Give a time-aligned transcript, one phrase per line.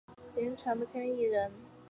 [0.07, 1.51] 现为杰星传播签约艺人。